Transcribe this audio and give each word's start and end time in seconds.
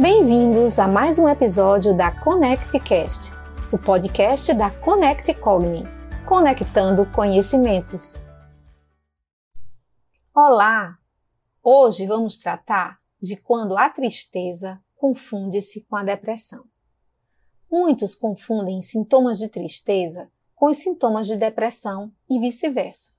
Bem-vindos 0.00 0.78
a 0.78 0.86
mais 0.86 1.18
um 1.18 1.28
episódio 1.28 1.92
da 1.92 2.12
ConnectCast, 2.22 3.32
o 3.72 3.76
podcast 3.76 4.54
da 4.54 4.70
Connect 4.70 5.34
Cogni, 5.34 5.82
conectando 6.24 7.04
conhecimentos. 7.10 8.22
Olá! 10.32 10.96
Hoje 11.60 12.06
vamos 12.06 12.38
tratar 12.38 13.00
de 13.20 13.36
quando 13.38 13.76
a 13.76 13.90
tristeza 13.90 14.80
confunde-se 14.94 15.80
com 15.80 15.96
a 15.96 16.04
depressão. 16.04 16.64
Muitos 17.68 18.14
confundem 18.14 18.80
sintomas 18.80 19.38
de 19.38 19.48
tristeza 19.48 20.30
com 20.54 20.66
os 20.66 20.76
sintomas 20.76 21.26
de 21.26 21.36
depressão 21.36 22.12
e 22.30 22.38
vice-versa. 22.38 23.10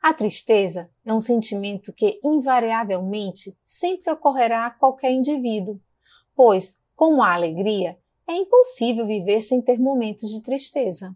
A 0.00 0.14
tristeza 0.14 0.90
é 1.04 1.12
um 1.12 1.20
sentimento 1.20 1.92
que 1.92 2.18
invariavelmente 2.24 3.54
sempre 3.66 4.10
ocorrerá 4.10 4.64
a 4.64 4.70
qualquer 4.70 5.10
indivíduo, 5.12 5.78
pois, 6.38 6.80
como 6.94 7.20
a 7.20 7.34
alegria, 7.34 7.98
é 8.24 8.32
impossível 8.32 9.04
viver 9.04 9.40
sem 9.40 9.60
ter 9.60 9.76
momentos 9.80 10.30
de 10.30 10.40
tristeza. 10.40 11.12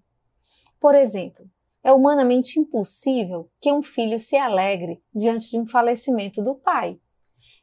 Por 0.81 0.97
exemplo, 0.97 1.49
é 1.81 1.93
humanamente 1.93 2.59
impossível 2.59 3.49
que 3.61 3.73
um 3.73 3.85
filho 3.85 4.19
se 4.19 4.35
alegre 4.37 5.01
diante 5.15 5.49
de 5.49 5.61
um 5.61 5.65
falecimento 5.65 6.43
do 6.43 6.57
pai. 6.57 6.99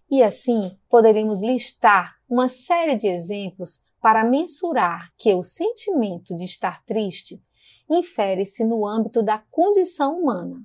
E 0.10 0.24
assim, 0.24 0.78
poderíamos 0.90 1.42
listar 1.42 2.16
uma 2.30 2.48
série 2.48 2.96
de 2.96 3.08
exemplos 3.08 3.82
para 4.02 4.24
mensurar 4.24 5.12
que 5.18 5.34
o 5.34 5.44
sentimento 5.44 6.34
de 6.38 6.46
estar 6.46 6.82
triste 6.86 7.42
infere-se 7.90 8.64
no 8.64 8.88
âmbito 8.88 9.22
da 9.22 9.44
condição 9.52 10.18
humana. 10.18 10.64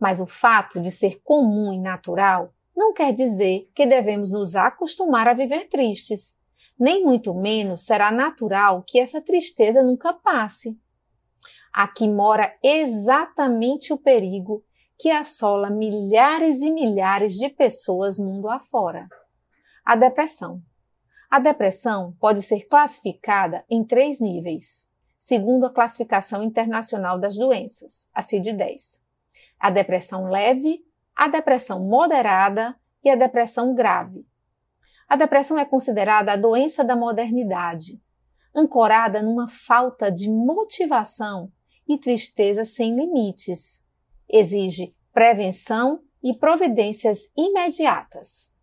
Mas 0.00 0.18
o 0.18 0.26
fato 0.26 0.80
de 0.80 0.90
ser 0.90 1.20
comum 1.22 1.72
e 1.72 1.78
natural 1.78 2.52
não 2.74 2.92
quer 2.92 3.12
dizer 3.12 3.70
que 3.74 3.86
devemos 3.86 4.32
nos 4.32 4.56
acostumar 4.56 5.28
a 5.28 5.34
viver 5.34 5.68
tristes. 5.68 6.36
Nem 6.78 7.04
muito 7.04 7.34
menos 7.34 7.82
será 7.84 8.10
natural 8.10 8.82
que 8.86 8.98
essa 8.98 9.20
tristeza 9.20 9.82
nunca 9.82 10.12
passe. 10.12 10.78
Aqui 11.72 12.08
mora 12.08 12.54
exatamente 12.62 13.92
o 13.92 13.98
perigo 13.98 14.64
que 14.98 15.10
assola 15.10 15.70
milhares 15.70 16.60
e 16.62 16.70
milhares 16.70 17.34
de 17.34 17.48
pessoas 17.48 18.18
mundo 18.18 18.48
afora. 18.48 19.08
A 19.84 19.96
depressão. 19.96 20.62
A 21.30 21.38
depressão 21.38 22.14
pode 22.20 22.42
ser 22.42 22.66
classificada 22.68 23.64
em 23.70 23.84
três 23.84 24.20
níveis, 24.20 24.90
segundo 25.18 25.64
a 25.64 25.70
Classificação 25.70 26.42
Internacional 26.42 27.18
das 27.18 27.36
Doenças, 27.36 28.08
a 28.12 28.20
CID-10 28.20 29.02
a 29.62 29.70
depressão 29.70 30.28
leve, 30.28 30.84
a 31.16 31.28
depressão 31.28 31.80
moderada 31.80 32.76
e 33.04 33.10
a 33.10 33.16
depressão 33.16 33.74
grave. 33.74 34.26
A 35.08 35.16
depressão 35.16 35.58
é 35.58 35.64
considerada 35.64 36.32
a 36.32 36.36
doença 36.36 36.84
da 36.84 36.96
modernidade, 36.96 38.00
ancorada 38.54 39.22
numa 39.22 39.48
falta 39.48 40.10
de 40.10 40.30
motivação 40.30 41.52
e 41.88 41.98
tristeza 41.98 42.64
sem 42.64 42.94
limites. 42.94 43.86
Exige 44.28 44.94
prevenção 45.12 46.00
e 46.22 46.34
providências 46.34 47.30
imediatas. 47.36 48.54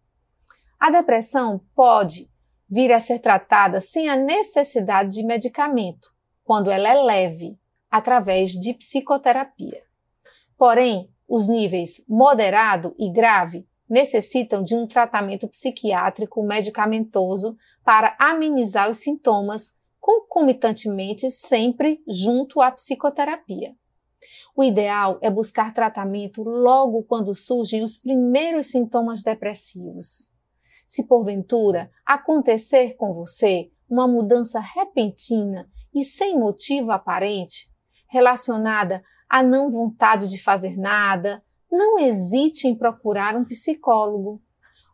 A 0.80 0.90
depressão 0.90 1.62
pode 1.76 2.32
vir 2.70 2.94
a 2.94 3.00
ser 3.00 3.20
tratada 3.20 3.82
sem 3.82 4.10
a 4.10 4.16
necessidade 4.16 5.16
de 5.16 5.24
medicamento, 5.24 6.10
quando 6.44 6.72
ela 6.72 6.88
é 6.90 6.94
leve, 7.02 7.60
através 7.90 8.54
de 8.54 8.74
psicoterapia. 8.74 9.84
Porém, 10.58 11.12
os 11.30 11.48
níveis 11.48 12.04
moderado 12.10 12.96
e 12.98 13.12
grave 13.12 13.68
necessitam 13.88 14.64
de 14.64 14.76
um 14.76 14.88
tratamento 14.88 15.48
psiquiátrico 15.48 16.44
medicamentoso 16.44 17.56
para 17.84 18.16
amenizar 18.20 18.90
os 18.90 18.98
sintomas, 18.98 19.78
concomitantemente 20.00 21.30
sempre 21.30 22.02
junto 22.08 22.62
à 22.62 22.72
psicoterapia. 22.72 23.76
O 24.56 24.64
ideal 24.64 25.18
é 25.22 25.30
buscar 25.30 25.74
tratamento 25.74 26.44
logo 26.44 27.04
quando 27.04 27.34
surgem 27.34 27.84
os 27.84 27.98
primeiros 27.98 28.68
sintomas 28.68 29.24
depressivos. 29.24 30.32
Se 30.88 31.06
porventura 31.06 31.92
acontecer 32.06 32.96
com 32.96 33.14
você 33.14 33.72
uma 33.88 34.08
mudança 34.08 34.60
repentina 34.60 35.70
e 35.94 36.04
sem 36.04 36.38
motivo 36.38 36.92
aparente, 36.92 37.70
relacionada 38.10 39.02
a 39.30 39.44
não 39.44 39.70
vontade 39.70 40.28
de 40.28 40.42
fazer 40.42 40.78
nada, 40.78 41.42
não 41.72 42.00
hesite 42.00 42.68
em 42.68 42.76
procurar 42.76 43.36
um 43.36 43.46
psicólogo. 43.46 44.42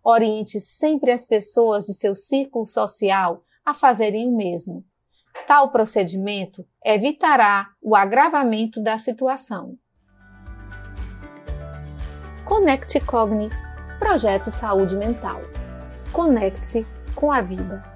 Oriente 0.03 0.59
sempre 0.59 1.11
as 1.11 1.25
pessoas 1.25 1.85
de 1.85 1.93
seu 1.93 2.13
círculo 2.13 2.67
social 2.67 3.41
a 3.65 3.73
fazerem 3.73 4.27
o 4.27 4.35
mesmo. 4.35 4.85
Tal 5.47 5.71
procedimento 5.71 6.65
evitará 6.83 7.69
o 7.81 7.95
agravamento 7.95 8.81
da 8.81 8.97
situação. 8.97 9.77
Conecte 12.45 12.99
Cogni 12.99 13.49
Projeto 13.97 14.51
Saúde 14.51 14.95
Mental. 14.95 15.41
Conecte-se 16.11 16.85
com 17.15 17.31
a 17.31 17.41
vida. 17.41 17.94